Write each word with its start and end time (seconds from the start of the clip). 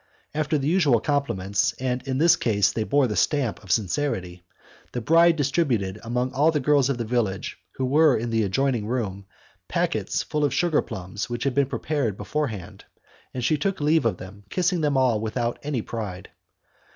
After 0.33 0.57
the 0.57 0.67
usual 0.67 0.99
compliments 0.99 1.73
and 1.73 2.01
in 2.07 2.17
this 2.17 2.35
case 2.35 2.71
they 2.71 2.83
bore 2.83 3.05
the 3.05 3.15
stamp 3.15 3.63
of 3.63 3.71
sincerity 3.71 4.43
the 4.93 4.99
bride 4.99 5.35
distributed 5.35 5.99
among 6.03 6.33
all 6.33 6.49
the 6.49 6.59
girls 6.59 6.89
of 6.89 6.97
the 6.97 7.05
village, 7.05 7.59
who 7.75 7.85
were 7.85 8.17
in 8.17 8.31
the 8.31 8.41
adjoining 8.41 8.87
room, 8.87 9.27
packets 9.67 10.23
full 10.23 10.43
of 10.43 10.55
sugar 10.55 10.81
plums 10.81 11.29
which 11.29 11.43
had 11.43 11.53
been 11.53 11.67
prepared 11.67 12.17
before 12.17 12.47
hand, 12.47 12.83
and 13.31 13.45
she 13.45 13.59
took 13.59 13.79
leave 13.79 14.07
of 14.07 14.17
them, 14.17 14.43
kissing 14.49 14.81
them 14.81 14.97
all 14.97 15.21
without 15.21 15.59
any 15.61 15.83
pride. 15.83 16.31